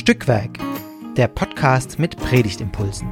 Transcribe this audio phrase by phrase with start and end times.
[0.00, 0.58] Stückwerk,
[1.18, 3.06] der Podcast mit Predigtimpulsen.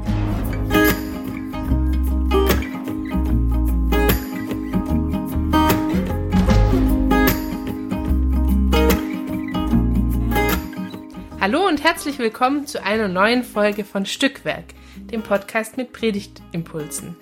[11.38, 14.64] Hallo und herzlich willkommen zu einer neuen Folge von Stückwerk,
[15.12, 17.16] dem Podcast mit Predigtimpulsen.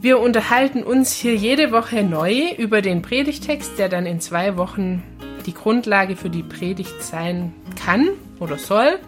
[0.00, 5.02] Wir unterhalten uns hier jede Woche neu über den Predigtext, der dann in zwei Wochen
[5.44, 8.08] die Grundlage für die Predigt sein kann
[8.40, 8.98] oder soll.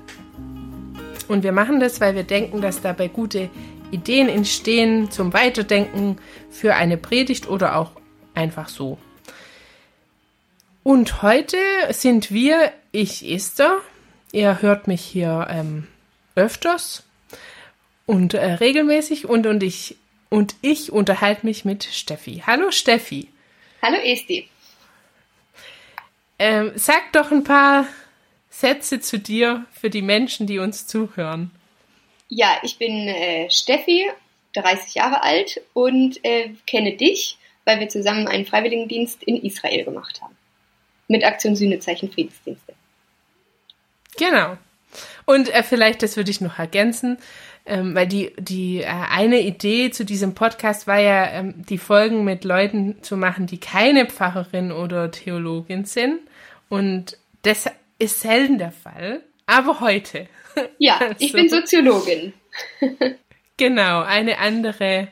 [1.26, 3.50] Und wir machen das, weil wir denken, dass dabei gute
[3.90, 6.18] Ideen entstehen zum Weiterdenken
[6.50, 7.92] für eine Predigt oder auch
[8.34, 8.98] einfach so.
[10.82, 11.58] Und heute
[11.90, 13.78] sind wir, ich Esther,
[14.32, 15.86] ihr hört mich hier ähm,
[16.34, 17.02] öfters
[18.06, 19.96] und äh, regelmäßig und, und, ich,
[20.30, 22.42] und ich unterhalte mich mit Steffi.
[22.46, 23.28] Hallo Steffi.
[23.82, 24.48] Hallo Esti.
[26.38, 27.86] Ähm, sag doch ein paar
[28.58, 31.52] Sätze zu dir für die Menschen, die uns zuhören.
[32.28, 34.06] Ja, ich bin äh, Steffi,
[34.54, 40.20] 30 Jahre alt und äh, kenne dich, weil wir zusammen einen Freiwilligendienst in Israel gemacht
[40.20, 40.34] haben.
[41.06, 42.74] Mit Aktion Sühnezeichen Friedensdienste.
[44.18, 44.58] Genau.
[45.24, 47.18] Und äh, vielleicht, das würde ich noch ergänzen,
[47.64, 52.24] ähm, weil die, die äh, eine Idee zu diesem Podcast war ja, ähm, die Folgen
[52.24, 56.18] mit Leuten zu machen, die keine Pfarrerin oder Theologin sind.
[56.68, 60.26] Und das ist selten der Fall, aber heute.
[60.78, 62.32] Ja, also, ich bin Soziologin.
[63.56, 65.06] genau, eine andere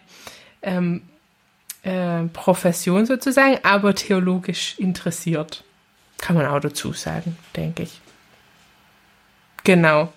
[0.61, 1.03] ähm,
[1.85, 5.63] äh, Profession sozusagen, aber theologisch interessiert.
[6.19, 8.01] Kann man auch dazu sagen, denke ich.
[9.63, 10.13] Genau.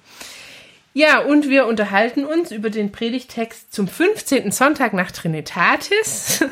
[0.94, 4.52] Ja, und wir unterhalten uns über den Predigtext zum 15.
[4.52, 6.44] Sonntag nach Trinitatis.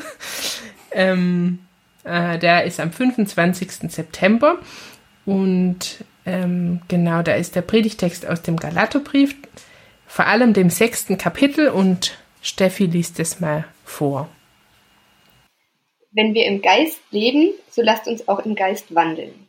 [0.92, 1.58] ähm,
[2.04, 3.90] äh, der ist am 25.
[3.90, 4.58] September.
[5.28, 9.36] Und ähm, genau, da ist der Predigtext aus dem Galaterbrief,
[10.06, 11.68] vor allem dem sechsten Kapitel.
[11.68, 14.30] Und Steffi liest es mal vor.
[16.12, 19.48] Wenn wir im Geist leben, so lasst uns auch im Geist wandeln.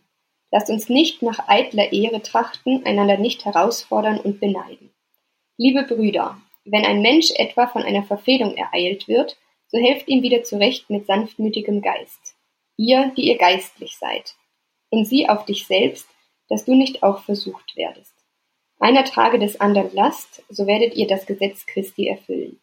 [0.51, 4.91] Lasst uns nicht nach eitler Ehre trachten, einander nicht herausfordern und beneiden.
[5.55, 9.37] Liebe Brüder, wenn ein Mensch etwa von einer Verfehlung ereilt wird,
[9.69, 12.35] so helft ihm wieder zurecht mit sanftmütigem Geist.
[12.75, 14.35] Ihr, die ihr geistlich seid.
[14.89, 16.07] Und sieh auf dich selbst,
[16.49, 18.13] dass du nicht auch versucht werdest.
[18.79, 22.59] Einer trage des anderen Last, so werdet ihr das Gesetz Christi erfüllen.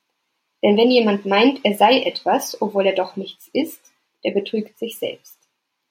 [0.63, 3.93] Denn wenn jemand meint, er sei etwas, obwohl er doch nichts ist,
[4.25, 5.39] der betrügt sich selbst.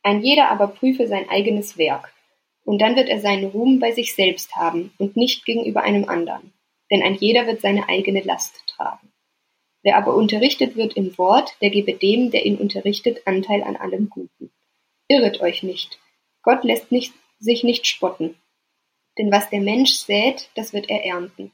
[0.03, 2.11] Ein jeder aber prüfe sein eigenes Werk,
[2.65, 6.51] und dann wird er seinen Ruhm bei sich selbst haben und nicht gegenüber einem anderen,
[6.91, 9.11] denn ein jeder wird seine eigene Last tragen.
[9.83, 14.09] Wer aber unterrichtet wird im Wort, der gebe dem, der ihn unterrichtet, Anteil an allem
[14.09, 14.51] Guten.
[15.07, 15.99] Irret euch nicht,
[16.45, 18.35] Gott lässt nicht, sich nicht spotten,
[19.17, 21.51] denn was der Mensch sät, das wird er ernten.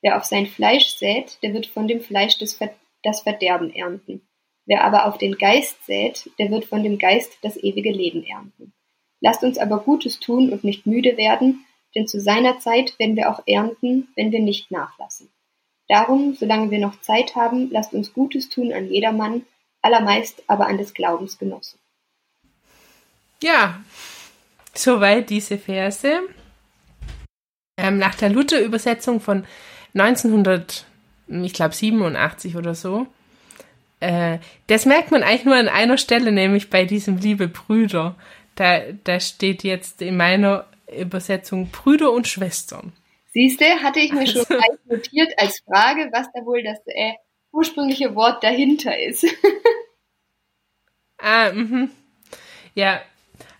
[0.00, 2.70] Wer auf sein Fleisch sät, der wird von dem Fleisch des Ver
[3.02, 4.22] das Verderben ernten.
[4.66, 8.72] Wer aber auf den Geist sät, der wird von dem Geist das ewige Leben ernten.
[9.20, 13.30] Lasst uns aber Gutes tun und nicht müde werden, denn zu seiner Zeit werden wir
[13.30, 15.30] auch ernten, wenn wir nicht nachlassen.
[15.88, 19.46] Darum, solange wir noch Zeit haben, lasst uns Gutes tun an jedermann,
[19.80, 21.78] allermeist aber an des Glaubens Genossen.
[23.42, 23.80] Ja,
[24.78, 26.20] soweit diese Verse.
[27.76, 29.44] Ähm, nach der Luther-Übersetzung von
[29.94, 30.84] 1900,
[31.28, 33.06] ich glaube 87 oder so,
[34.00, 38.14] äh, das merkt man eigentlich nur an einer Stelle, nämlich bei diesem Liebe Brüder.
[38.54, 42.92] Da, da steht jetzt in meiner Übersetzung Brüder und Schwestern.
[43.32, 44.44] Siehste, hatte ich mir also.
[44.44, 47.12] schon notiert als Frage, was da wohl das äh,
[47.52, 49.26] ursprüngliche Wort dahinter ist.
[51.18, 51.90] ah, mhm.
[52.74, 53.00] Ja,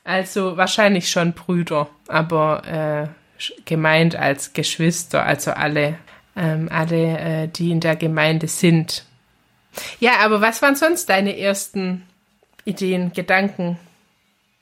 [0.08, 5.98] also wahrscheinlich schon Brüder, aber äh, gemeint als Geschwister, also alle,
[6.34, 9.04] ähm, alle, äh, die in der Gemeinde sind.
[10.00, 12.06] Ja, aber was waren sonst deine ersten
[12.64, 13.78] Ideen, Gedanken?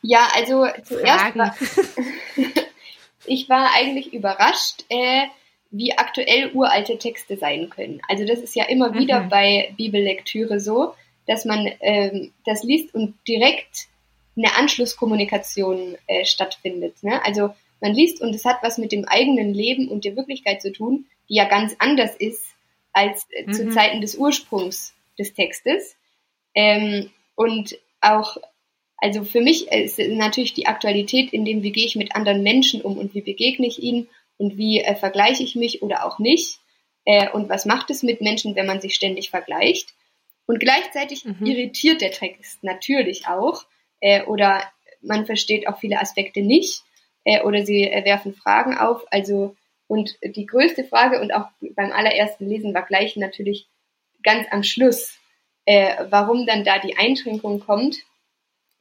[0.03, 1.55] Ja, also zuerst war,
[3.25, 5.27] ich war eigentlich überrascht, äh,
[5.71, 8.01] wie aktuell uralte Texte sein können.
[8.09, 9.29] Also das ist ja immer wieder mhm.
[9.29, 10.95] bei Bibellektüre so,
[11.29, 13.87] dass man ähm, das liest und direkt
[14.37, 17.03] eine Anschlusskommunikation äh, stattfindet.
[17.03, 17.25] Ne?
[17.25, 20.73] Also man liest und es hat was mit dem eigenen Leben und der Wirklichkeit zu
[20.73, 22.45] tun, die ja ganz anders ist
[22.93, 23.53] als äh, mhm.
[23.53, 25.97] zu Zeiten des Ursprungs des Textes.
[26.55, 28.37] Ähm, und auch,
[28.99, 32.81] also für mich ist natürlich die Aktualität in dem, wie gehe ich mit anderen Menschen
[32.81, 36.61] um und wie begegne ich ihnen und wie äh, vergleiche ich mich oder auch nicht.
[37.05, 39.95] Äh, und was macht es mit Menschen, wenn man sich ständig vergleicht?
[40.47, 41.45] Und gleichzeitig mhm.
[41.45, 43.65] irritiert der Text natürlich auch
[44.01, 44.63] äh, oder
[45.03, 46.83] man versteht auch viele Aspekte nicht.
[47.25, 49.05] äh, oder sie äh, werfen Fragen auf.
[49.11, 49.57] Also
[49.89, 53.69] und die größte Frage und auch beim allerersten Lesen war gleich natürlich
[54.23, 55.19] ganz am Schluss,
[55.65, 57.99] äh, warum dann da die Einschränkung kommt,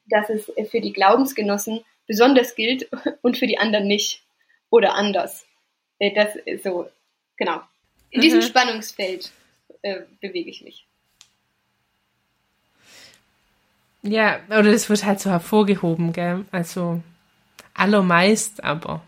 [0.07, 2.89] dass es für die Glaubensgenossen besonders gilt
[3.21, 4.23] und für die anderen nicht
[4.69, 5.45] oder anders.
[5.99, 6.87] Äh, das so
[7.37, 7.61] genau.
[8.09, 8.23] In mhm.
[8.23, 9.31] diesem Spannungsfeld
[9.81, 10.87] äh, bewege ich mich.
[14.05, 16.45] Ja, oder das wird halt so hervorgehoben, gell?
[16.51, 17.01] Also
[17.73, 19.01] allermeist aber.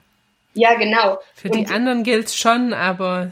[0.54, 1.20] Ja, genau.
[1.36, 3.32] Für die anderen gilt es schon, aber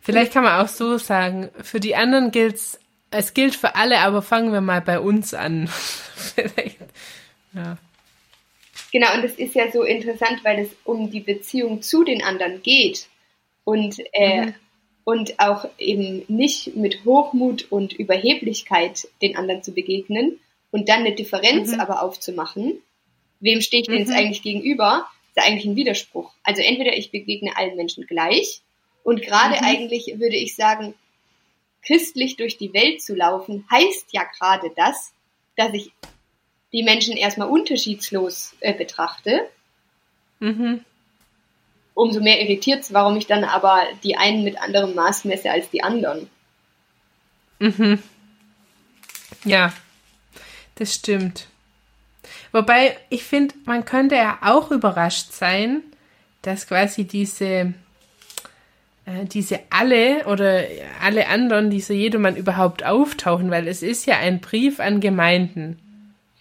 [0.00, 3.98] vielleicht kann man auch so sagen, für die anderen gilt es, es gilt für alle,
[3.98, 5.68] aber fangen wir mal bei uns an.
[6.16, 6.78] vielleicht.
[7.52, 7.76] Ja.
[8.92, 12.62] Genau, und es ist ja so interessant, weil es um die Beziehung zu den anderen
[12.62, 13.08] geht
[13.64, 14.54] und, äh, mhm.
[15.10, 20.38] Und auch eben nicht mit Hochmut und Überheblichkeit den anderen zu begegnen
[20.70, 21.80] und dann eine Differenz mhm.
[21.80, 22.80] aber aufzumachen.
[23.40, 24.00] Wem stehe ich denn mhm.
[24.02, 25.06] jetzt eigentlich gegenüber?
[25.34, 26.32] ist eigentlich ein Widerspruch.
[26.44, 28.62] Also entweder ich begegne allen Menschen gleich
[29.02, 29.64] und gerade mhm.
[29.64, 30.94] eigentlich würde ich sagen,
[31.84, 35.12] christlich durch die Welt zu laufen, heißt ja gerade das,
[35.56, 35.90] dass ich
[36.72, 39.48] die Menschen erstmal unterschiedslos äh, betrachte.
[40.38, 40.84] Mhm.
[42.00, 45.68] Umso mehr irritiert es, warum ich dann aber die einen mit anderem Maß messe als
[45.68, 46.30] die anderen.
[47.58, 47.98] Mhm.
[49.44, 49.74] Ja,
[50.76, 51.46] das stimmt.
[52.52, 55.82] Wobei ich finde, man könnte ja auch überrascht sein,
[56.40, 57.74] dass quasi diese,
[59.04, 60.64] äh, diese alle oder
[61.02, 65.78] alle anderen, diese jedermann überhaupt auftauchen, weil es ist ja ein Brief an Gemeinden.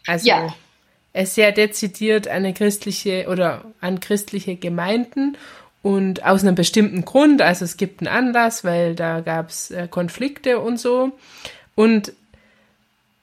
[0.08, 0.56] Also ja.
[1.14, 5.38] Es ist ja dezidiert eine christliche oder an christliche Gemeinden
[5.82, 9.88] und aus einem bestimmten Grund, also es gibt einen Anlass, weil da gab es äh,
[9.90, 11.12] Konflikte und so.
[11.76, 12.14] Und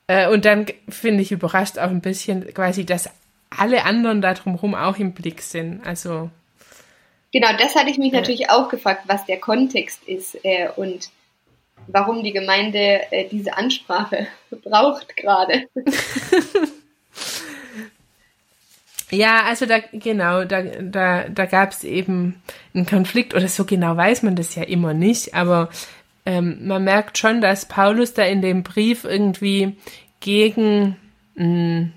[0.09, 3.11] äh, und dann finde ich überrascht auch ein bisschen quasi, dass
[3.51, 5.85] alle anderen da drumherum auch im Blick sind.
[5.87, 6.31] Also.
[7.33, 11.11] Genau, das hatte ich mich äh, natürlich auch gefragt, was der Kontext ist äh, und
[11.89, 15.69] warum die Gemeinde äh, diese Ansprache braucht gerade.
[19.17, 22.43] Ja, also da, genau, da, da, da gab es eben
[22.75, 25.71] einen Konflikt, oder so genau weiß man das ja immer nicht, aber
[26.27, 29.75] ähm, man merkt schon, dass Paulus da in dem Brief irgendwie
[30.21, 30.97] gegen
[31.35, 31.93] mh, hm,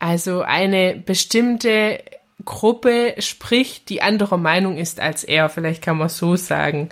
[0.00, 2.00] also eine bestimmte
[2.44, 5.48] Gruppe spricht, die anderer Meinung ist als er.
[5.48, 6.88] Vielleicht kann man so sagen.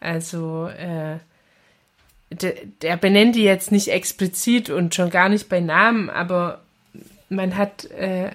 [0.00, 1.18] Also äh,
[2.30, 6.62] der, der benennt die jetzt nicht explizit und schon gar nicht bei Namen, aber
[7.30, 8.32] man hat äh,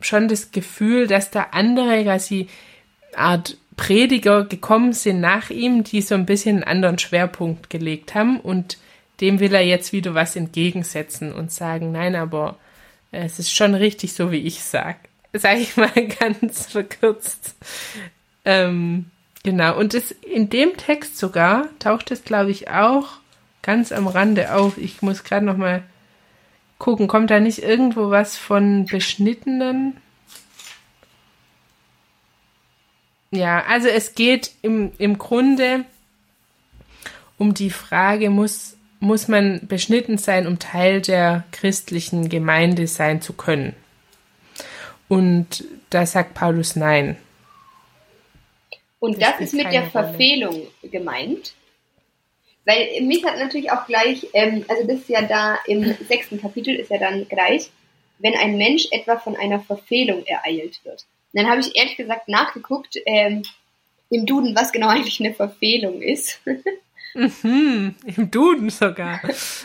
[0.00, 2.48] schon das Gefühl, dass da andere quasi
[3.14, 8.38] Art Prediger gekommen sind nach ihm, die so ein bisschen einen anderen Schwerpunkt gelegt haben
[8.38, 8.76] und
[9.20, 12.56] dem will er jetzt wieder was entgegensetzen und sagen, nein, aber
[13.12, 14.96] es ist schon richtig so, wie ich sag.
[15.32, 15.90] Sag ich mal
[16.20, 17.54] ganz verkürzt.
[18.44, 19.06] Ähm,
[19.42, 19.78] genau.
[19.78, 23.06] Und es, in dem Text sogar taucht es, glaube ich, auch
[23.62, 24.78] ganz am Rande auf.
[24.78, 25.82] Ich muss gerade noch mal
[26.80, 29.96] gucken, kommt da nicht irgendwo was von beschnittenen
[33.30, 35.84] Ja, also es geht im, im Grunde
[37.38, 43.32] um die Frage, muss, muss man beschnitten sein, um Teil der christlichen Gemeinde sein zu
[43.32, 43.74] können?
[45.08, 47.16] Und da sagt Paulus nein.
[48.98, 49.84] Und das, das ist mit der.
[49.84, 51.54] Verfehlung gemeint.
[52.64, 56.74] Weil mich hat natürlich auch gleich, ähm, also das ist ja da im sechsten Kapitel
[56.74, 57.70] ist ja dann gleich,
[58.18, 62.96] wenn ein Mensch etwa von einer Verfehlung ereilt wird dann habe ich ehrlich gesagt nachgeguckt
[63.06, 63.42] ähm,
[64.08, 66.40] im Duden, was genau eigentlich eine Verfehlung ist.
[67.14, 69.20] Mhm, Im Duden sogar.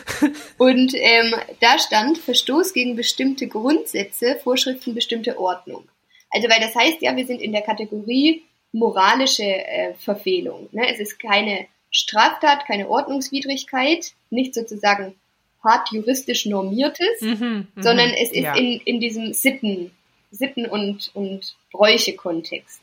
[0.58, 5.84] Und ähm, da stand Verstoß gegen bestimmte Grundsätze, Vorschriften, bestimmte Ordnung.
[6.30, 10.68] Also weil das heißt ja, wir sind in der Kategorie moralische äh, Verfehlung.
[10.72, 10.92] Ne?
[10.92, 15.14] Es ist keine Straftat, keine Ordnungswidrigkeit, nicht sozusagen
[15.62, 18.54] hart juristisch normiertes, mhm, mhm sondern es ist ja.
[18.54, 19.90] in, in diesem Sitten,
[20.30, 22.80] Sitten- und, und Bräuche-Kontext.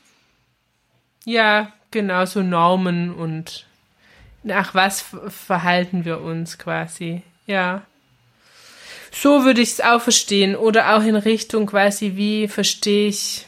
[1.24, 3.66] Ja, genau, so Normen und
[4.42, 7.22] nach was verhalten wir uns quasi.
[7.46, 7.82] Ja.
[9.10, 10.54] So würde ich es auch verstehen.
[10.54, 13.46] Oder auch in Richtung quasi, wie verstehe ich.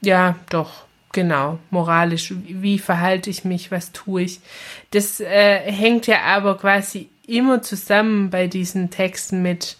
[0.00, 2.32] Ja, doch, genau, moralisch.
[2.36, 4.40] Wie verhalte ich mich, was tue ich?
[4.90, 9.76] Das äh, hängt ja aber quasi immer zusammen bei diesen Texten mit,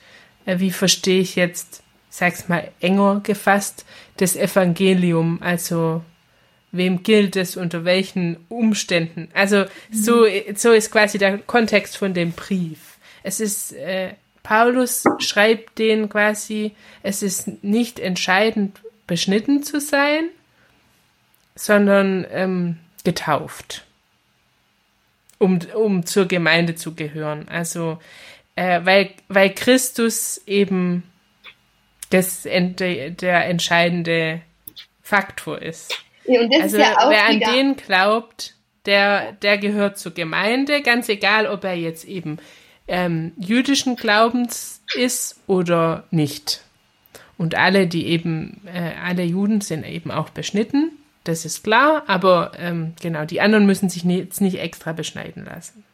[0.47, 3.87] äh, wie verstehe ich jetzt sag's mal, enger gefasst,
[4.19, 6.03] das Evangelium, also
[6.71, 9.29] wem gilt es, unter welchen Umständen.
[9.33, 12.99] Also so, so ist quasi der Kontext von dem Brief.
[13.23, 14.12] Es ist, äh,
[14.43, 16.73] Paulus schreibt denen quasi,
[17.03, 20.25] es ist nicht entscheidend, beschnitten zu sein,
[21.55, 23.85] sondern ähm, getauft,
[25.39, 27.49] um, um zur Gemeinde zu gehören.
[27.49, 27.99] Also,
[28.57, 31.03] äh, weil, weil Christus eben
[32.11, 34.43] das, der entscheidende
[35.03, 35.95] Faktor ist.
[36.25, 38.55] Ja, also, ja wer an den glaubt,
[38.87, 42.39] der, der gehört zur Gemeinde, ganz egal, ob er jetzt eben
[42.89, 46.63] ähm, jüdischen Glaubens ist oder nicht.
[47.39, 50.93] Und alle, die eben, äh, alle Juden sind eben auch beschnitten,
[51.25, 55.85] das ist klar, aber ähm, genau, die anderen müssen sich jetzt nicht extra beschneiden lassen.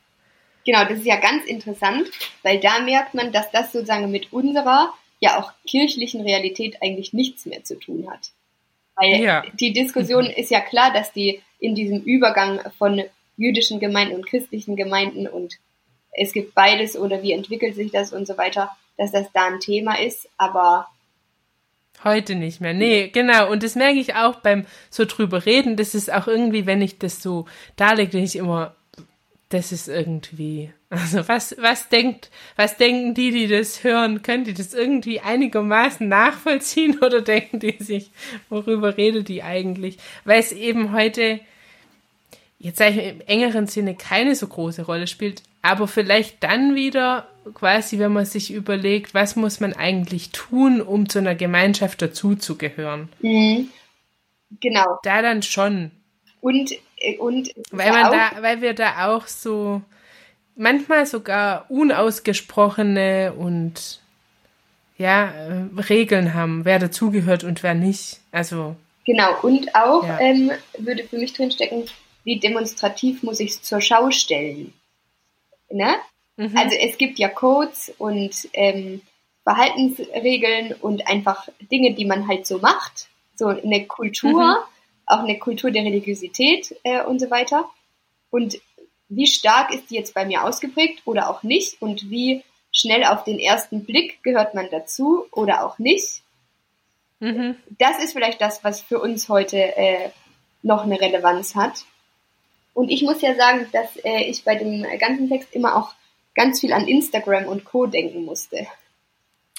[0.64, 2.08] Genau, das ist ja ganz interessant,
[2.42, 7.46] weil da merkt man, dass das sozusagen mit unserer ja auch kirchlichen Realität eigentlich nichts
[7.46, 8.30] mehr zu tun hat.
[8.96, 9.44] Weil ja.
[9.60, 10.30] die Diskussion mhm.
[10.30, 13.02] ist ja klar, dass die in diesem Übergang von
[13.36, 15.58] jüdischen Gemeinden und christlichen Gemeinden und
[16.12, 19.60] es gibt beides oder wie entwickelt sich das und so weiter, dass das da ein
[19.60, 20.88] Thema ist, aber
[22.04, 22.74] Heute nicht mehr.
[22.74, 23.50] Nee, genau.
[23.50, 25.76] Und das merke ich auch beim so drüber reden.
[25.76, 28.74] Das ist auch irgendwie, wenn ich das so darlege, denke ich immer,
[29.48, 34.22] das ist irgendwie, also was, was denkt, was denken die, die das hören?
[34.22, 38.10] Können die das irgendwie einigermaßen nachvollziehen oder denken die sich,
[38.48, 39.98] worüber redet die eigentlich?
[40.24, 41.40] Weil es eben heute,
[42.58, 47.28] jetzt sage ich im engeren Sinne keine so große Rolle spielt, aber vielleicht dann wieder
[47.54, 53.08] quasi, wenn man sich überlegt, was muss man eigentlich tun, um zu einer Gemeinschaft dazuzugehören.
[53.20, 53.68] Mhm.
[54.60, 54.98] Genau.
[55.02, 55.90] Da dann schon.
[56.40, 59.82] Und, äh, und weil man da, weil wir da auch so
[60.56, 64.00] manchmal sogar unausgesprochene und
[64.98, 68.20] ja, äh, Regeln haben, wer dazugehört und wer nicht.
[68.32, 68.76] Also.
[69.06, 70.20] Genau, und auch ja.
[70.20, 71.84] ähm, würde für mich drinstecken,
[72.24, 74.74] wie demonstrativ muss ich es zur Schau stellen.
[75.70, 75.94] Ne?
[76.38, 76.56] Mhm.
[76.56, 79.02] Also es gibt ja Codes und ähm,
[79.42, 83.08] Verhaltensregeln und einfach Dinge, die man halt so macht.
[83.34, 84.56] So eine Kultur, mhm.
[85.06, 87.68] auch eine Kultur der Religiosität äh, und so weiter.
[88.30, 88.60] Und
[89.08, 91.82] wie stark ist die jetzt bei mir ausgeprägt oder auch nicht?
[91.82, 96.22] Und wie schnell auf den ersten Blick gehört man dazu oder auch nicht?
[97.18, 97.56] Mhm.
[97.78, 100.10] Das ist vielleicht das, was für uns heute äh,
[100.62, 101.84] noch eine Relevanz hat.
[102.74, 105.94] Und ich muss ja sagen, dass äh, ich bei dem ganzen Text immer auch
[106.38, 107.86] ganz viel an Instagram und Co.
[107.86, 108.66] denken musste.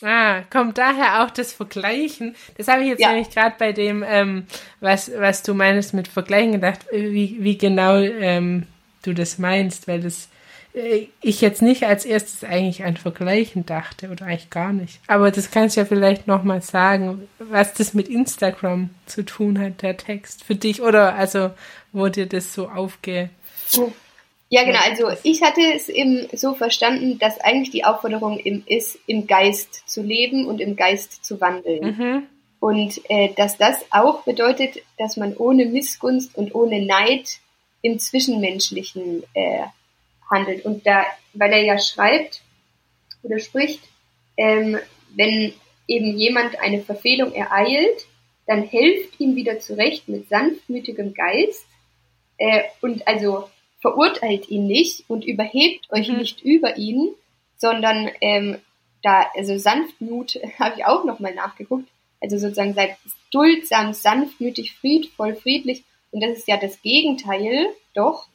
[0.01, 2.35] Ah, kommt daher auch das Vergleichen.
[2.57, 3.09] Das habe ich jetzt ja.
[3.09, 4.47] nämlich gerade bei dem, ähm,
[4.79, 8.65] was, was du meinst mit Vergleichen gedacht, wie, wie genau ähm,
[9.03, 10.29] du das meinst, weil das
[10.73, 15.01] äh, ich jetzt nicht als erstes eigentlich an Vergleichen dachte oder eigentlich gar nicht.
[15.07, 19.81] Aber das kannst du ja vielleicht nochmal sagen, was das mit Instagram zu tun hat,
[19.81, 21.51] der Text für dich oder also
[21.91, 23.29] wo dir das so aufge...
[24.49, 24.79] Ja, genau.
[24.83, 29.87] Also ich hatte es eben so verstanden, dass eigentlich die Aufforderung im, ist, im Geist
[29.87, 31.85] zu leben und im Geist zu wandeln.
[31.85, 32.27] Mhm.
[32.59, 37.39] Und äh, dass das auch bedeutet, dass man ohne Missgunst und ohne Neid
[37.81, 39.61] im Zwischenmenschlichen äh,
[40.29, 40.65] handelt.
[40.65, 42.41] Und da, weil er ja schreibt
[43.23, 43.81] oder spricht,
[44.35, 44.79] ähm,
[45.15, 45.53] wenn
[45.87, 48.07] eben jemand eine Verfehlung ereilt,
[48.47, 51.65] dann helft ihm wieder zurecht mit sanftmütigem Geist
[52.37, 53.47] äh, und also
[53.81, 56.17] verurteilt ihn nicht und überhebt euch mhm.
[56.17, 57.09] nicht über ihn,
[57.57, 58.57] sondern ähm,
[59.03, 61.87] da, also Sanftmut habe ich auch nochmal nachgeguckt,
[62.21, 62.97] also sozusagen seid
[63.31, 68.27] duldsam, sanftmütig, friedvoll, friedlich und das ist ja das Gegenteil doch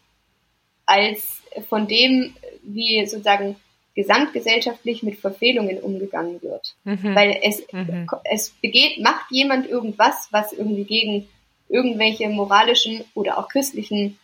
[0.87, 3.57] als von dem, wie sozusagen
[3.95, 6.75] gesamtgesellschaftlich mit Verfehlungen umgegangen wird.
[6.85, 7.15] Mhm.
[7.15, 8.09] Weil es, mhm.
[8.25, 11.29] es begeht, macht jemand irgendwas, was irgendwie gegen
[11.69, 14.19] irgendwelche moralischen oder auch christlichen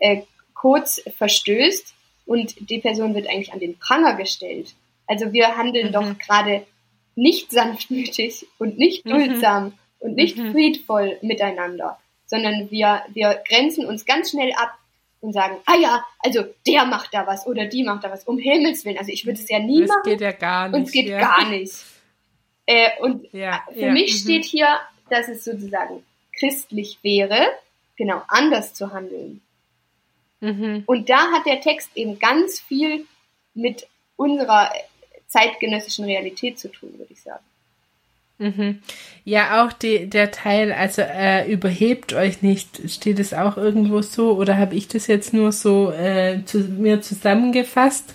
[0.00, 0.22] äh,
[0.54, 1.94] Codes verstößt
[2.26, 4.74] und die Person wird eigentlich an den Pranger gestellt.
[5.06, 5.92] Also wir handeln mhm.
[5.92, 6.66] doch gerade
[7.14, 9.10] nicht sanftmütig und nicht mhm.
[9.10, 10.52] duldsam und nicht mhm.
[10.52, 14.72] friedvoll miteinander, sondern wir, wir grenzen uns ganz schnell ab
[15.20, 18.38] und sagen, ah ja, also der macht da was oder die macht da was, um
[18.38, 18.98] Himmels Willen.
[18.98, 20.02] Also ich würde es ja nie das machen.
[20.04, 20.76] geht ja gar nicht.
[20.76, 21.20] Und es geht ja.
[21.20, 21.72] gar nicht.
[22.66, 24.18] Äh, und ja, für ja, mich mhm.
[24.18, 24.68] steht hier,
[25.10, 26.04] dass es sozusagen
[26.36, 27.40] christlich wäre,
[27.96, 29.42] genau anders zu handeln.
[30.42, 30.82] Mhm.
[30.86, 33.06] Und da hat der Text eben ganz viel
[33.54, 34.72] mit unserer
[35.28, 37.44] zeitgenössischen Realität zu tun, würde ich sagen.
[38.38, 38.80] Mhm.
[39.24, 44.36] Ja, auch die, der Teil, also äh, überhebt euch nicht, steht es auch irgendwo so
[44.36, 48.12] oder habe ich das jetzt nur so äh, zu, mir zusammengefasst?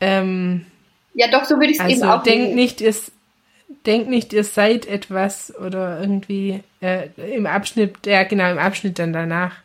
[0.00, 0.64] Ähm,
[1.12, 2.94] ja, doch, so würde ich es also eben auch denkt nicht, ihr,
[3.84, 9.12] denkt nicht, ihr seid etwas oder irgendwie äh, im Abschnitt, ja genau, im Abschnitt dann
[9.12, 9.63] danach.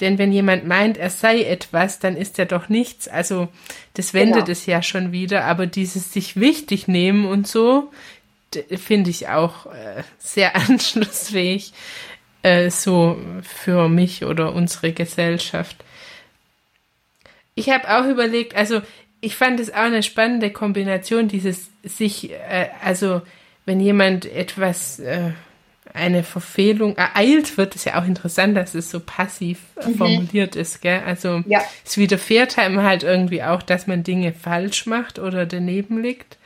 [0.00, 3.08] Denn wenn jemand meint, er sei etwas, dann ist er doch nichts.
[3.08, 3.48] Also
[3.94, 4.52] das wendet Genau.
[4.52, 7.92] es ja schon wieder, aber dieses sich wichtig nehmen und so,
[8.76, 11.72] finde ich auch äh, sehr anschlussfähig,
[12.42, 15.76] äh, so für mich oder unsere Gesellschaft.
[17.54, 18.80] Ich habe auch überlegt, also
[19.20, 23.22] ich fand es auch eine spannende Kombination, dieses sich, äh, also
[23.66, 25.32] wenn jemand etwas, äh,
[25.94, 30.80] eine Verfehlung ereilt wird, ist ja auch interessant, dass es so passiv äh, formuliert ist,
[30.80, 31.02] gell?
[31.06, 31.62] Also Ja.
[31.84, 36.38] es widerfährt einem halt irgendwie auch, dass man Dinge falsch macht oder daneben liegt.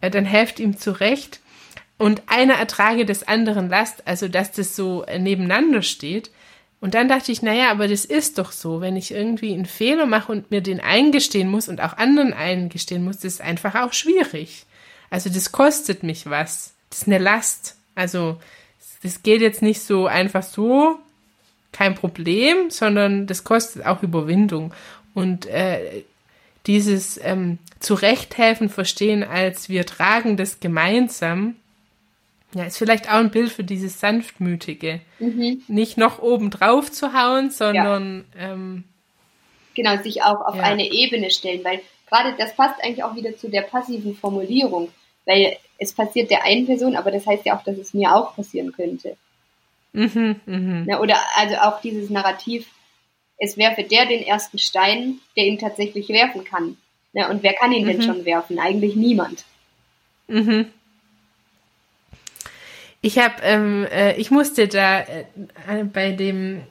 [0.00, 1.40] Äh, dann helft ihm zurecht
[1.98, 6.30] und einer ertrage des anderen Last, also dass das so äh, nebeneinander steht.
[6.80, 10.04] Und dann dachte ich, naja, aber das ist doch so, wenn ich irgendwie einen Fehler
[10.06, 13.92] mache und mir den eingestehen muss und auch anderen eingestehen muss, das ist einfach auch
[13.92, 14.66] schwierig.
[15.08, 16.74] Also das kostet mich was.
[16.90, 17.76] Das ist eine Last.
[17.94, 18.40] Also
[19.02, 20.98] das geht jetzt nicht so einfach so,
[21.72, 24.74] kein Problem, sondern das kostet auch Überwindung.
[25.14, 26.02] Und äh,
[26.66, 31.56] dieses ähm, Zurechthelfen verstehen als wir tragen das gemeinsam,
[32.54, 35.00] ja, ist vielleicht auch ein Bild für dieses Sanftmütige.
[35.68, 38.84] Nicht noch oben drauf zu hauen, sondern ähm,
[39.74, 40.62] genau, sich auch auf Ja.
[40.64, 41.80] eine Ebene stellen, weil
[42.10, 44.90] gerade das passt eigentlich auch wieder zu der passiven Formulierung,
[45.24, 48.36] weil es passiert der einen Person, aber das heißt ja auch, dass es mir auch
[48.36, 49.16] passieren könnte.
[49.92, 50.84] mhm, mhm.
[50.86, 51.00] Ne?
[51.00, 52.66] Oder also auch dieses Narrativ,
[53.36, 56.76] es werfe der den ersten Stein, der ihn tatsächlich werfen kann.
[57.12, 57.28] Ne?
[57.28, 58.60] Und wer kann ihn denn schon werfen?
[58.60, 59.44] Eigentlich niemand.
[60.28, 60.66] Mhm.
[63.00, 66.62] Ich habe, ähm, äh, ich musste da äh, bei dem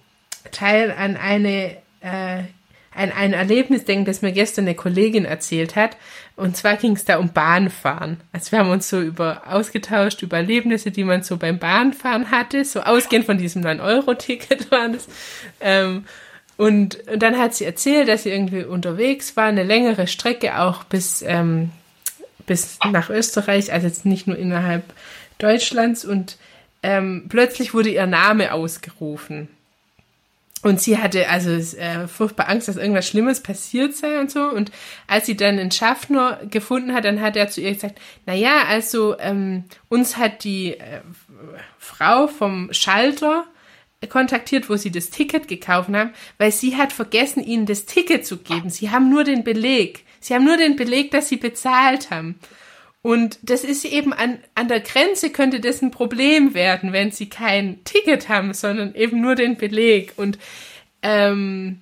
[0.52, 2.44] Teil an eine äh,
[2.94, 5.98] ein, ein Erlebnis denken, das mir gestern eine Kollegin erzählt hat.
[6.36, 8.18] Und zwar ging es da um Bahnfahren.
[8.34, 12.66] Also wir haben uns so über ausgetauscht über Erlebnisse, die man so beim Bahnfahren hatte,
[12.66, 15.08] so ausgehend von diesem 9-Euro-Ticket war das.
[15.60, 16.06] Ähm,
[16.58, 20.84] und, und dann hat sie erzählt, dass sie irgendwie unterwegs war, eine längere Strecke auch
[20.84, 21.72] bis ähm,
[22.52, 24.84] bis nach Österreich, also jetzt nicht nur innerhalb
[25.38, 26.38] Deutschlands und
[26.84, 29.48] ähm, plötzlich wurde ihr Name ausgerufen.
[30.64, 34.44] Und sie hatte also äh, furchtbar Angst, dass irgendwas Schlimmes passiert sei und so.
[34.44, 34.72] Und
[35.08, 38.66] als sie dann einen Schaffner gefunden hat, dann hat er zu ihr gesagt, na ja,
[38.68, 41.02] also ähm, uns hat die äh,
[41.80, 43.46] Frau vom Schalter
[44.10, 48.38] kontaktiert, wo sie das Ticket gekauft haben, weil sie hat vergessen, ihnen das Ticket zu
[48.38, 48.70] geben.
[48.70, 50.06] Sie haben nur den Beleg.
[50.20, 52.40] Sie haben nur den Beleg, dass sie bezahlt haben.
[53.02, 57.30] Und das ist eben an, an der Grenze könnte das ein Problem werden, wenn sie
[57.30, 60.14] kein Ticket haben, sondern eben nur den Beleg.
[60.18, 60.38] Und
[61.02, 61.82] ähm,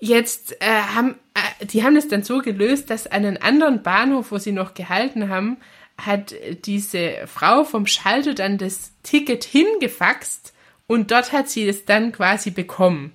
[0.00, 4.32] jetzt äh, haben äh, die haben das dann so gelöst, dass an einen anderen Bahnhof,
[4.32, 5.58] wo sie noch gehalten haben,
[5.98, 10.52] hat diese Frau vom Schalter dann das Ticket hingefaxt
[10.86, 13.12] und dort hat sie es dann quasi bekommen.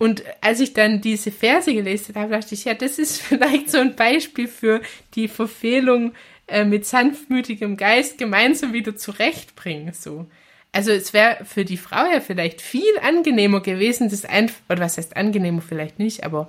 [0.00, 3.76] Und als ich dann diese Verse gelesen habe, dachte ich, ja, das ist vielleicht so
[3.76, 4.80] ein Beispiel für
[5.14, 6.14] die Verfehlung
[6.46, 9.92] äh, mit sanftmütigem Geist gemeinsam wieder zurechtbringen.
[9.92, 10.24] So.
[10.72, 14.96] Also es wäre für die Frau ja vielleicht viel angenehmer gewesen, das einfach, oder was
[14.96, 16.48] heißt angenehmer vielleicht nicht, aber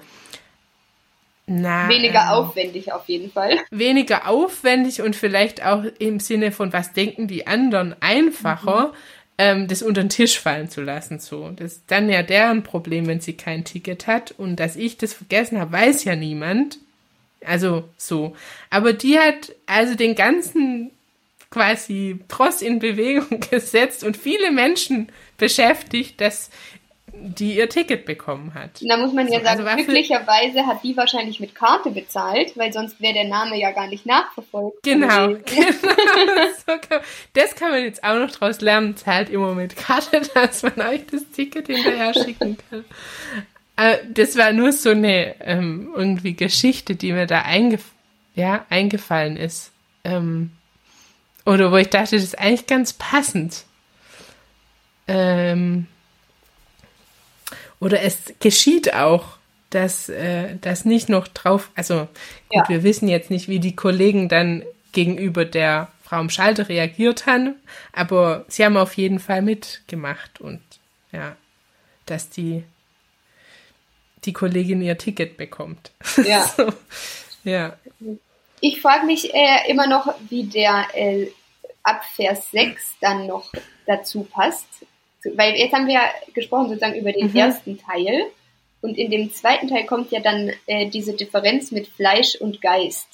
[1.46, 3.60] na, Weniger ähm, aufwendig auf jeden Fall.
[3.70, 8.94] weniger aufwendig und vielleicht auch im Sinne von, was denken die anderen, einfacher,
[9.42, 11.18] ähm, das unter den Tisch fallen zu lassen.
[11.18, 14.36] So, das ist dann ja deren Problem, wenn sie kein Ticket hat.
[14.38, 16.78] Und dass ich das vergessen habe, weiß ja niemand.
[17.44, 18.36] Also so.
[18.70, 20.92] Aber die hat also den ganzen
[21.50, 26.52] quasi Tross in Bewegung gesetzt und viele Menschen beschäftigt, dass
[27.24, 28.82] die ihr Ticket bekommen hat.
[28.82, 31.54] Und da muss man ja So, sagen, also war für- glücklicherweise hat die wahrscheinlich mit
[31.56, 34.84] Karte bezahlt, weil sonst wäre der Name ja gar nicht nachverfolgt.
[34.84, 36.48] Genau, genau.
[36.66, 37.02] So kann,
[37.34, 38.98] das kann man jetzt auch noch draus lernen.
[38.98, 42.86] Zahlt immer mit Karte, dass man euch das Ticket hinterher schicken kann.
[43.78, 47.86] Äh, das war nur so eine ähm, irgendwie Geschichte, die mir da eingef
[48.36, 49.72] ja, eingefallen ist.
[50.04, 50.52] Ähm,
[51.46, 53.66] oder wo ich dachte, das ist eigentlich ganz passend.
[55.08, 55.88] Ähm,
[57.82, 59.26] oder es geschieht auch,
[59.72, 62.08] dass äh, das nicht noch drauf, also
[62.50, 62.70] gut, Ja.
[62.70, 64.64] wir wissen jetzt nicht, wie die Kollegen dann
[64.94, 67.56] gegenüber der Frau im Schalter reagiert haben,
[67.94, 70.62] aber sie haben auf jeden Fall mitgemacht und
[71.12, 71.36] ja,
[72.06, 72.64] dass die
[74.26, 75.92] die Kollegin ihr Ticket bekommt.
[76.24, 76.44] Ja.
[76.58, 76.72] so,
[77.44, 77.76] ja.
[78.60, 81.28] Ich frage mich äh, immer noch, wie der äh,
[81.82, 83.52] ab Vers 6 dann noch
[83.88, 84.68] dazu passt.
[85.36, 87.36] Weil jetzt haben wir ja gesprochen sozusagen über den Mhm.
[87.36, 88.26] ersten Teil.
[88.82, 93.08] Und in dem zweiten Teil kommt ja dann äh, diese Differenz mit Fleisch und Geist.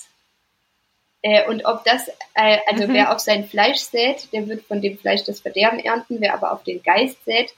[1.22, 2.94] Äh, und ob das, äh, also Mhm.
[2.94, 6.18] wer auf sein Fleisch sät, der wird von dem Fleisch das Verderben ernten.
[6.22, 7.54] Wer aber auf den Geist sät,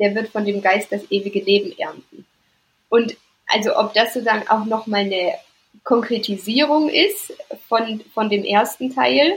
[0.00, 2.26] der wird von dem Geist das ewige Leben ernten.
[2.88, 5.34] Und also ob das sozusagen auch nochmal eine
[5.84, 7.32] Konkretisierung ist
[7.68, 9.34] von, von dem ersten Teil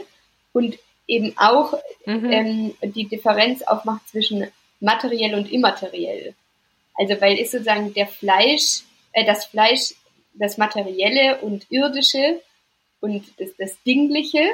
[0.52, 1.74] und eben auch
[2.06, 2.32] mhm.
[2.32, 4.48] ähm, die Differenz aufmacht zwischen
[4.80, 6.36] materiell und immateriell.
[6.96, 9.96] Also weil ist sozusagen der Fleisch, äh, das Fleisch,
[10.36, 12.42] das Materielle und Irdische
[13.02, 14.48] und das, das Dingliche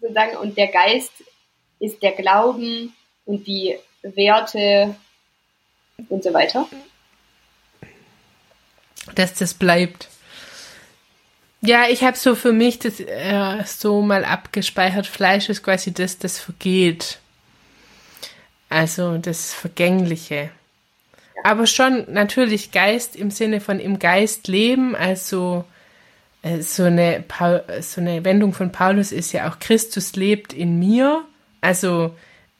[0.00, 1.12] sozusagen und der Geist
[1.80, 4.94] ist der Glauben und die Werte
[6.08, 6.68] und so weiter.
[9.14, 10.08] Dass das bleibt.
[11.64, 15.06] Ja, ich habe so für mich das äh, so mal abgespeichert.
[15.06, 17.20] Fleisch ist quasi das, das vergeht.
[18.68, 20.50] Also das Vergängliche.
[21.44, 24.96] Aber schon natürlich Geist im Sinne von im Geist leben.
[24.96, 25.64] Also
[26.42, 27.24] äh, so, eine,
[27.80, 31.24] so eine Wendung von Paulus ist ja auch Christus lebt in mir.
[31.60, 32.12] Also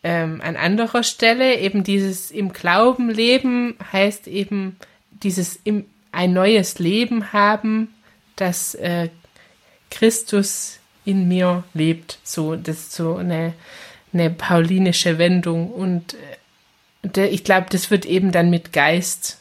[0.05, 4.77] ähm, an anderer Stelle eben dieses im Glauben leben heißt eben
[5.11, 7.93] dieses im, ein neues Leben haben
[8.37, 9.09] dass äh,
[9.91, 12.19] Christus in mir lebt.
[12.23, 13.55] So, das ist so eine,
[14.13, 15.71] eine paulinische Wendung.
[15.71, 16.17] Und
[17.15, 19.41] äh, ich glaube, das wird eben dann mit Geist,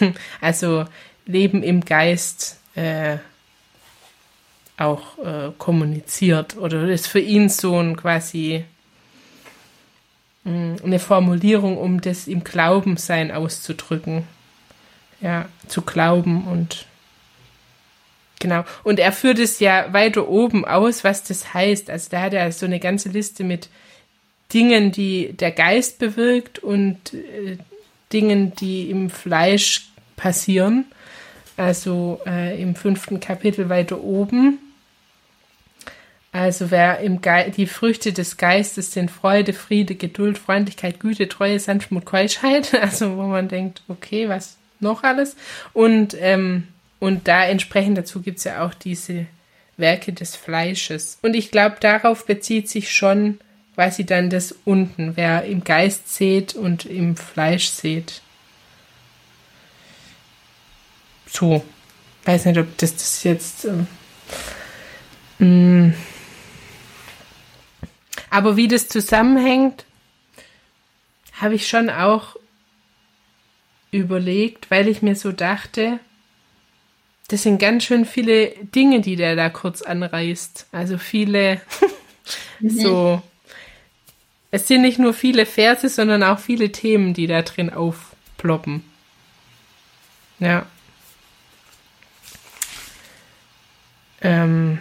[0.40, 0.84] also
[1.26, 3.18] Leben im Geist, äh,
[4.76, 6.56] auch äh, kommuniziert.
[6.56, 8.64] Oder ist für ihn so ein quasi
[10.44, 14.24] mh, mm, eine Formulierung, um das im Glaubensein auszudrücken.
[15.22, 16.84] Ja, zu glauben und
[18.38, 18.64] Genau.
[18.84, 21.88] Und er führt es ja weiter oben aus, was das heißt.
[21.88, 23.68] Also da hat er so eine ganze Liste mit
[24.52, 27.56] Dingen, die der Geist bewirkt und äh,
[28.12, 30.84] Dingen, die im Fleisch passieren.
[31.56, 34.58] Also äh, im fünften Kapitel weiter oben.
[36.32, 41.58] Also wer im Ge die Früchte des Geistes sind Freude, Friede, Geduld, Freundlichkeit, Güte, Treue,
[41.58, 42.74] Sanftmut, Keuschheit.
[42.80, 45.34] Also wo man denkt, okay, was noch alles?
[45.72, 46.68] Und ähm,
[47.06, 49.26] und da entsprechend dazu gibt es ja auch diese
[49.76, 51.20] Werke des Fleisches.
[51.22, 53.38] Und ich glaube, darauf bezieht sich schon
[53.76, 58.22] quasi dann das unten, wer im Geist seht und im Fleisch seht.
[61.28, 61.64] So.
[62.24, 63.68] Weiß nicht, ob das, das jetzt.
[65.38, 65.94] Ähm, mm.
[68.30, 69.84] aber wie das zusammenhängt,
[71.34, 72.34] habe ich schon auch
[73.92, 76.00] überlegt, weil ich mir so dachte,
[77.28, 80.66] das sind ganz schön viele Dinge, die der da kurz anreißt.
[80.72, 81.60] Also viele
[82.60, 82.70] mhm.
[82.70, 83.22] so.
[84.52, 88.84] Es sind nicht nur viele Verse, sondern auch viele Themen, die da drin aufploppen.
[90.38, 90.66] Ja.
[94.20, 94.78] Ähm.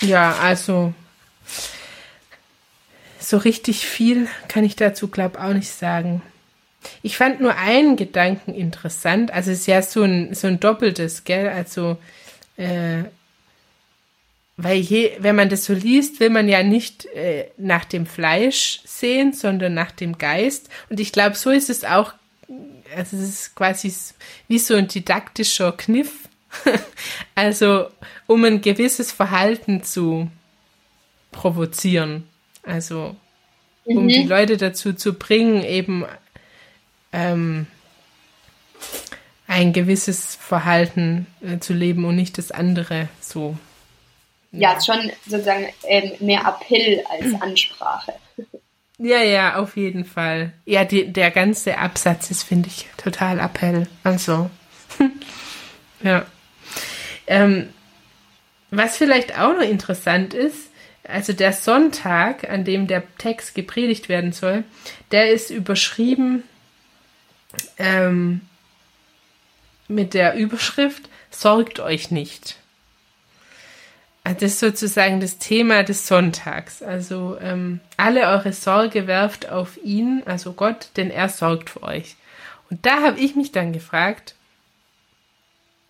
[0.00, 0.92] Ja, also
[3.20, 6.22] so richtig viel kann ich dazu, glaube ich, auch nicht sagen.
[7.02, 9.32] Ich fand nur einen Gedanken interessant.
[9.32, 11.48] Also es ist ja so ein, so ein doppeltes, gell?
[11.48, 11.96] Also,
[12.56, 13.04] äh,
[14.56, 18.80] weil je, wenn man das so liest, will man ja nicht äh, nach dem Fleisch
[18.84, 20.68] sehen, sondern nach dem Geist.
[20.90, 22.14] Und ich glaube, so ist es auch,
[22.94, 23.92] also es ist quasi
[24.48, 26.28] wie so ein didaktischer Kniff.
[27.34, 27.86] also,
[28.26, 30.30] um ein gewisses Verhalten zu
[31.32, 32.28] provozieren.
[32.62, 33.16] Also,
[33.84, 34.08] um mhm.
[34.08, 36.04] die Leute dazu zu bringen, eben
[37.12, 37.66] ähm,
[39.46, 43.56] ein gewisses Verhalten äh, zu leben und nicht das andere so.
[44.50, 48.14] Ja, ist schon sozusagen ähm, mehr Appell als Ansprache.
[48.98, 50.52] Ja, ja, auf jeden Fall.
[50.64, 53.88] Ja, die, der ganze Absatz ist, finde ich, total Appell.
[54.04, 54.50] Also,
[56.02, 56.24] ja.
[57.26, 57.70] Ähm,
[58.70, 60.70] was vielleicht auch noch interessant ist,
[61.04, 64.64] also der Sonntag, an dem der Text gepredigt werden soll,
[65.10, 66.44] der ist überschrieben
[67.78, 68.40] ähm,
[69.88, 72.56] mit der Überschrift Sorgt euch nicht.
[74.22, 76.82] Also das ist sozusagen das Thema des Sonntags.
[76.82, 82.16] Also ähm, alle eure Sorge werft auf ihn, also Gott, denn er sorgt für euch.
[82.70, 84.36] Und da habe ich mich dann gefragt,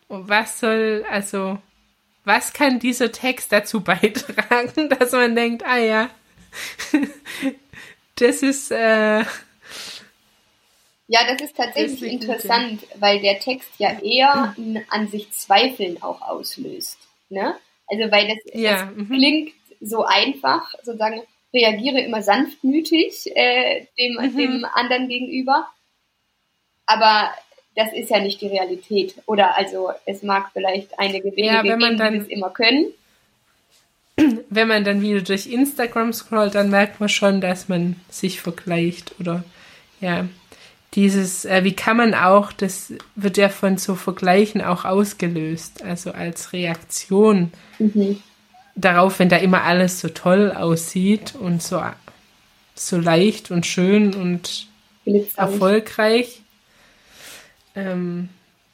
[0.09, 1.61] was soll, also,
[2.25, 6.09] was kann dieser Text dazu beitragen, dass man denkt, ah ja,
[8.17, 9.25] das ist, äh,
[11.13, 14.57] ja, das ist tatsächlich das interessant, weil der Text ja eher
[14.89, 16.97] an sich Zweifeln auch auslöst.
[17.29, 17.55] Ne?
[17.87, 18.87] Also weil das, ja.
[18.87, 19.09] das mhm.
[19.11, 21.21] klingt so einfach, sozusagen
[21.53, 24.37] reagiere immer sanftmütig äh, dem, mhm.
[24.39, 25.69] dem anderen gegenüber.
[26.87, 27.31] Aber
[27.77, 29.17] das ist ja nicht die Realität.
[29.27, 32.87] Oder also es mag vielleicht einige wenige ja, geben, die das immer können.
[34.49, 39.15] wenn man dann wieder durch Instagram scrollt, dann merkt man schon, dass man sich vergleicht
[39.21, 39.45] oder
[40.01, 40.27] ja.
[40.95, 46.13] Dieses, äh, wie kann man auch, das wird ja von so Vergleichen auch ausgelöst, also
[46.13, 48.23] als Reaktion mhm.
[48.75, 51.83] darauf, wenn da immer alles so toll aussieht und so,
[52.75, 54.67] so leicht und schön und
[55.37, 56.43] erfolgreich.
[57.75, 58.29] Ähm,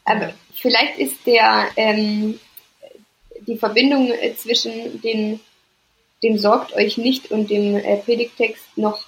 [0.04, 2.40] Aber vielleicht ist der ähm,
[3.48, 5.40] die Verbindung zwischen den,
[6.22, 9.04] dem Sorgt euch nicht und dem äh, Predigtext noch,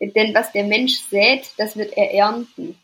[0.00, 2.78] denn was der Mensch sät, das wird er ernten.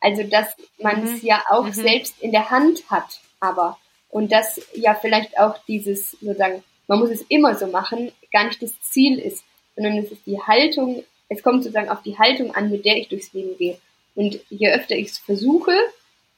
[0.00, 1.28] Also, dass man es mhm.
[1.28, 1.72] ja auch mhm.
[1.72, 3.78] selbst in der Hand hat, aber,
[4.10, 8.62] und dass ja vielleicht auch dieses, sozusagen, man muss es immer so machen, gar nicht
[8.62, 9.44] das Ziel ist,
[9.74, 13.08] sondern es ist die Haltung, es kommt sozusagen auf die Haltung an, mit der ich
[13.08, 13.78] durchs Leben gehe.
[14.14, 15.76] Und je öfter ich es versuche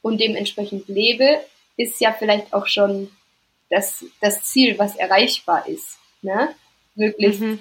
[0.01, 1.39] und dementsprechend lebe,
[1.77, 3.09] ist ja vielleicht auch schon
[3.69, 5.97] das, das Ziel, was erreichbar ist.
[6.21, 6.53] Ne?
[6.95, 7.59] Wirklich mhm.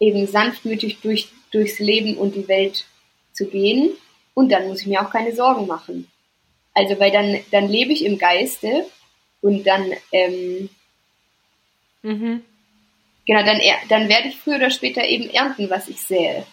[0.00, 2.84] eben sanftmütig durch, durchs Leben und die Welt
[3.32, 3.90] zu gehen.
[4.34, 6.08] Und dann muss ich mir auch keine Sorgen machen.
[6.74, 8.86] Also, weil dann, dann lebe ich im Geiste
[9.40, 10.68] und dann, ähm,
[12.02, 12.42] mhm.
[13.26, 16.46] genau, dann, dann werde ich früher oder später eben ernten, was ich sähe.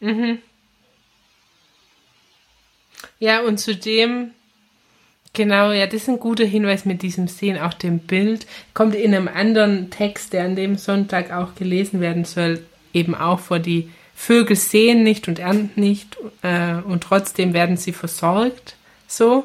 [0.00, 0.42] Mhm.
[3.18, 4.32] Ja, und zudem
[5.32, 8.46] Genau, ja, das ist ein guter Hinweis mit diesem Sehen, auch dem Bild.
[8.74, 13.40] Kommt in einem anderen Text, der an dem Sonntag auch gelesen werden soll, eben auch
[13.40, 18.76] vor, die Vögel sehen nicht und ernten nicht äh, und trotzdem werden sie versorgt,
[19.06, 19.44] so.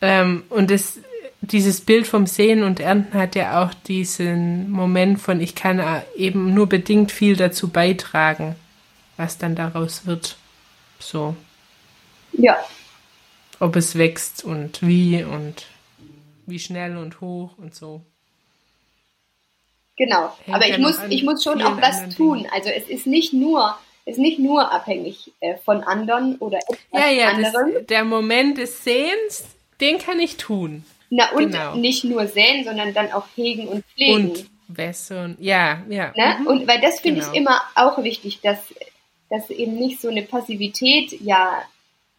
[0.00, 1.00] Ähm, und das,
[1.40, 5.82] dieses Bild vom Sehen und Ernten hat ja auch diesen Moment von, ich kann
[6.16, 8.54] eben nur bedingt viel dazu beitragen,
[9.16, 10.36] was dann daraus wird.
[11.00, 11.34] So.
[12.32, 12.58] Ja,
[13.60, 15.66] ob es wächst und wie und
[16.46, 18.02] wie schnell und hoch und so.
[19.98, 22.38] Genau, Hängt aber ich muss, ich muss schon auch das tun.
[22.38, 22.50] Dingen.
[22.52, 27.10] Also es ist nicht nur, ist nicht nur abhängig äh, von anderen oder etwas ja,
[27.10, 27.74] ja, anderem.
[27.74, 29.44] Das, der Moment des Sehens,
[29.80, 30.84] den kann ich tun.
[31.10, 31.74] Na und genau.
[31.74, 34.30] nicht nur säen, sondern dann auch hegen und pflegen.
[34.30, 36.12] Und wässern, ja, ja.
[36.16, 36.36] Ne?
[36.40, 36.46] Mhm.
[36.46, 37.32] Und weil das finde genau.
[37.32, 38.58] ich immer auch wichtig, dass,
[39.30, 41.62] dass eben nicht so eine Passivität ja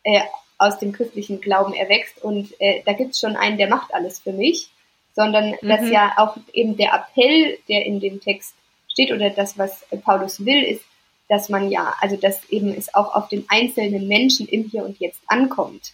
[0.03, 0.21] äh,
[0.57, 4.33] aus dem christlichen Glauben erwächst und äh, da gibt's schon einen, der macht alles für
[4.33, 4.69] mich,
[5.13, 5.67] sondern mhm.
[5.67, 8.53] dass ja auch eben der Appell, der in dem Text
[8.87, 10.83] steht oder das, was Paulus will, ist,
[11.29, 14.99] dass man ja, also dass eben es auch auf den einzelnen Menschen im Hier und
[14.99, 15.93] Jetzt ankommt,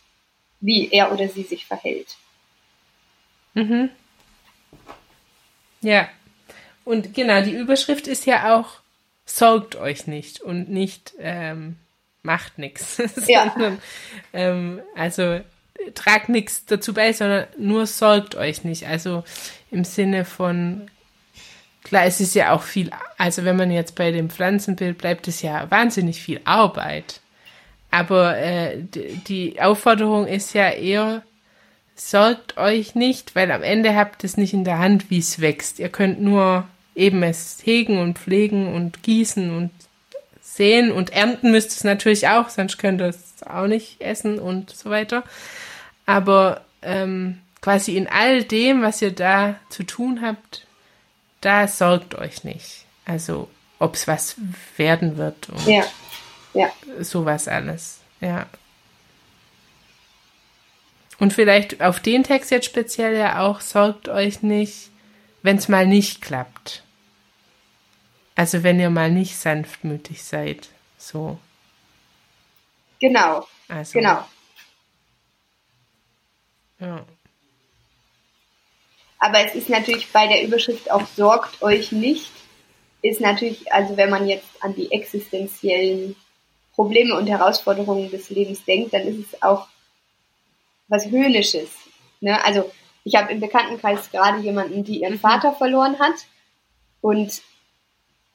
[0.61, 2.15] wie er oder sie sich verhält.
[3.53, 3.89] Mhm.
[5.81, 6.09] Ja.
[6.85, 8.79] Und genau, die Überschrift ist ja auch,
[9.25, 11.77] sorgt euch nicht und nicht, ähm,
[12.23, 13.01] macht nichts.
[13.27, 13.77] Ja.
[14.33, 15.41] ähm, also
[15.93, 18.87] tragt nichts dazu bei, sondern nur sorgt euch nicht.
[18.87, 19.23] Also
[19.71, 20.89] im Sinne von,
[21.83, 25.41] klar, es ist ja auch viel, also wenn man jetzt bei dem Pflanzenbild bleibt, ist
[25.41, 27.21] ja wahnsinnig viel Arbeit.
[27.91, 28.77] Aber äh,
[29.27, 31.23] die Aufforderung ist ja eher,
[31.95, 35.39] sorgt euch nicht, weil am Ende habt ihr es nicht in der Hand, wie es
[35.39, 35.79] wächst.
[35.79, 39.71] Ihr könnt nur eben es hegen und pflegen und gießen und
[40.45, 44.69] sehen und ernten müsst es natürlich auch, sonst könnt ihr es auch nicht essen und
[44.69, 45.23] so weiter.
[46.05, 50.65] Aber ähm, quasi in all dem, was ihr da zu tun habt,
[51.41, 52.85] da sorgt euch nicht.
[53.05, 54.35] Also ob es was
[54.77, 55.83] werden wird und ja.
[56.53, 56.71] Ja.
[57.01, 57.99] sowas alles.
[58.21, 58.45] Ja.
[61.17, 64.89] Und vielleicht auf den Text jetzt speziell ja auch, sorgt euch nicht,
[65.41, 66.84] wenn es mal nicht klappt.
[68.35, 71.39] Also wenn ihr mal nicht sanftmütig seid, so.
[72.99, 73.47] Genau.
[73.67, 74.25] Also, genau.
[76.79, 77.05] Ja.
[79.19, 82.31] Aber es ist natürlich bei der Überschrift auch sorgt euch nicht,
[83.01, 86.15] ist natürlich, also wenn man jetzt an die existenziellen
[86.73, 89.67] Probleme und Herausforderungen des Lebens denkt, dann ist es auch
[90.87, 91.69] was Höhnisches.
[92.19, 92.43] Ne?
[92.43, 92.71] Also
[93.03, 95.19] ich habe im Bekanntenkreis gerade jemanden, die ihren mhm.
[95.19, 96.15] Vater verloren hat
[97.01, 97.41] und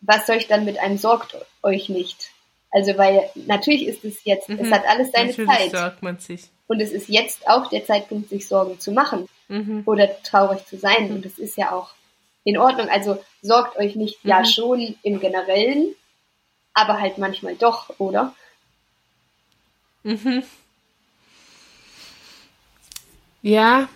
[0.00, 2.30] was soll ich dann mit einem sorgt euch nicht?
[2.70, 4.58] Also weil natürlich ist es jetzt, mhm.
[4.60, 5.70] es hat alles seine natürlich Zeit.
[5.72, 6.42] sorgt man sich.
[6.68, 9.82] Und es ist jetzt auch der Zeitpunkt, sich Sorgen zu machen mhm.
[9.86, 11.08] oder traurig zu sein.
[11.08, 11.16] Mhm.
[11.16, 11.90] Und es ist ja auch
[12.44, 12.88] in Ordnung.
[12.88, 14.44] Also sorgt euch nicht, ja mhm.
[14.44, 15.94] schon im Generellen,
[16.72, 18.34] aber halt manchmal doch, oder?
[20.04, 20.44] Mhm.
[23.42, 23.88] Ja,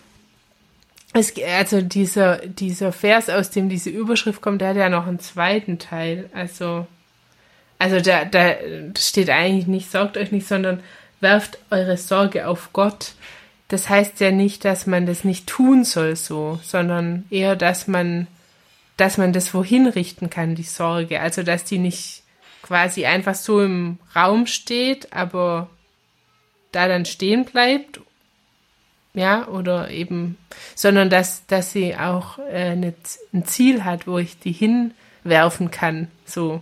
[1.15, 5.21] es, also dieser, dieser Vers, aus dem diese Überschrift kommt, der hat ja noch einen
[5.21, 6.29] zweiten Teil.
[6.35, 6.87] Also,
[7.79, 8.55] also da, da
[8.99, 10.81] steht eigentlich nicht, sorgt euch nicht, sondern
[11.21, 13.13] werft eure Sorge auf Gott.
[13.69, 18.27] Das heißt ja nicht, dass man das nicht tun soll so, sondern eher, dass man
[18.97, 21.21] dass man das wohin richten kann, die Sorge.
[21.21, 22.23] Also, dass die nicht
[22.63, 25.69] quasi einfach so im Raum steht, aber
[26.73, 28.01] da dann stehen bleibt.
[29.15, 30.37] Ja, oder eben,
[30.75, 32.95] sondern dass, dass sie auch äh, eine,
[33.33, 36.11] ein Ziel hat, wo ich die hinwerfen kann.
[36.27, 36.61] So.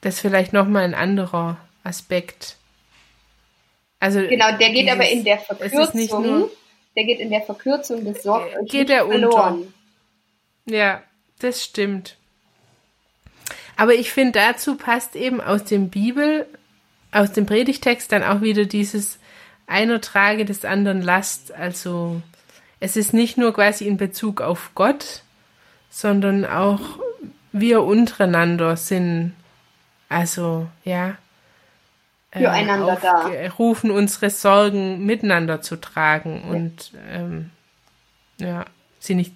[0.00, 2.56] Das ist vielleicht nochmal ein anderer Aspekt.
[3.98, 6.50] Also genau, der geht dieses, aber in der Verkürzung, nur,
[6.94, 9.62] der geht in der Verkürzung des Sorg geht er verloren.
[10.64, 10.76] Unter.
[10.76, 11.02] Ja,
[11.40, 12.16] das stimmt.
[13.76, 16.46] Aber ich finde, dazu passt eben aus dem Bibel,
[17.10, 19.18] aus dem Predigtext dann auch wieder dieses
[19.66, 21.52] einer trage des anderen Last.
[21.52, 22.22] Also
[22.80, 25.22] es ist nicht nur quasi in Bezug auf Gott,
[25.90, 26.80] sondern auch
[27.52, 29.34] wir untereinander sind,
[30.08, 31.16] also ja,
[32.30, 32.98] füreinander
[33.32, 33.46] äh.
[33.48, 36.54] Rufen unsere Sorgen miteinander zu tragen ja.
[36.54, 37.50] und ähm,
[38.38, 38.66] ja,
[38.98, 39.32] sie nicht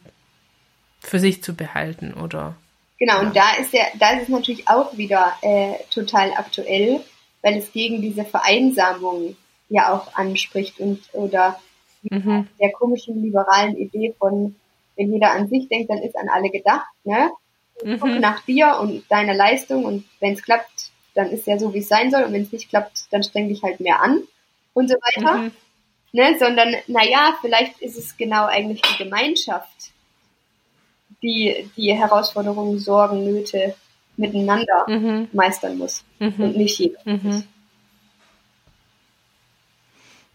[1.01, 2.55] für sich zu behalten oder.
[2.99, 3.21] Genau, ja.
[3.21, 7.01] und da ist ja, da ist es natürlich auch wieder äh, total aktuell,
[7.43, 9.37] weil es gegen diese Vereinsamung
[9.70, 11.59] ja auch anspricht und oder
[12.02, 12.46] mhm.
[12.61, 14.56] der komischen liberalen Idee von,
[14.96, 17.30] wenn jeder an sich denkt, dann ist an alle gedacht, ne?
[17.83, 17.98] Mhm.
[17.98, 21.78] Guck nach dir und deiner Leistung und wenn es klappt, dann ist ja so, wie
[21.78, 24.22] es sein soll und wenn es nicht klappt, dann streng dich halt mehr an
[24.74, 25.38] und so weiter.
[25.38, 25.52] Mhm.
[26.12, 26.37] Ne?
[26.38, 29.92] Sondern, naja, vielleicht ist es genau eigentlich die Gemeinschaft,
[31.22, 33.74] die die Herausforderungen, Sorgen, Nöte
[34.16, 35.28] miteinander mhm.
[35.33, 36.35] meistern muss mhm.
[36.38, 37.00] und nicht jeder.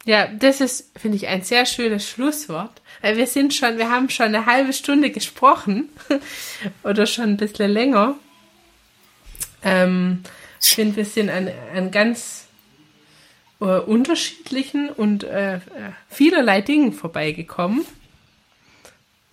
[0.06, 2.82] Ja, das ist, finde ich, ein sehr schönes Schlusswort.
[3.02, 5.90] Weil wir sind schon, wir haben schon eine halbe Stunde gesprochen
[6.84, 8.16] oder schon ein bisschen länger.
[9.64, 10.24] Ähm,
[10.62, 12.48] ich finde, wir sind an, an ganz
[13.60, 15.60] äh, unterschiedlichen und äh,
[16.10, 17.86] vielerlei Dingen vorbeigekommen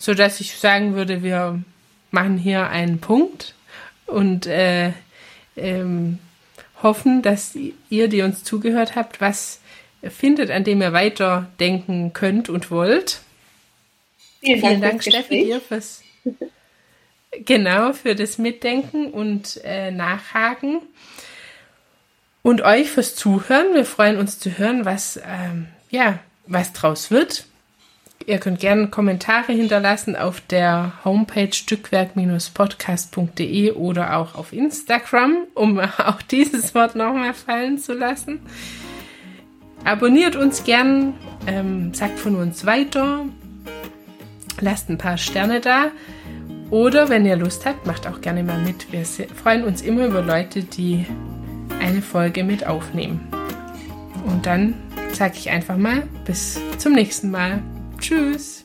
[0.03, 1.63] so dass ich sagen würde, wir
[2.11, 3.55] machen hier einen Punkt
[4.07, 4.95] und äh,
[5.55, 6.19] ähm,
[6.83, 7.57] hoffen, dass
[7.89, 9.61] ihr, die uns zugehört habt, was
[10.11, 13.21] findet, an dem ihr weiterdenken könnt und wollt.
[14.41, 16.03] Vielen, Vielen Dank, Dank Steffi, dir fürs
[17.45, 20.81] genau für das Mitdenken und äh, Nachhaken
[22.43, 23.75] und euch fürs Zuhören.
[23.75, 27.47] Wir freuen uns zu hören, was ähm, ja was draus wird.
[28.27, 36.23] Ihr könnt gerne Kommentare hinterlassen auf der Homepage stückwerk-podcast.de oder auch auf Instagram, um auch
[36.23, 38.41] dieses Wort nochmal fallen zu lassen.
[39.85, 41.15] Abonniert uns gern,
[41.47, 43.27] ähm, sagt von uns weiter,
[44.61, 45.91] lasst ein paar Sterne da
[46.71, 48.93] oder wenn ihr Lust habt, macht auch gerne mal mit.
[48.93, 51.05] Wir freuen uns immer über Leute, die
[51.81, 53.21] eine Folge mit aufnehmen.
[54.25, 54.75] Und dann
[55.13, 57.63] sage ich einfach mal bis zum nächsten Mal.
[58.01, 58.65] Tschüss.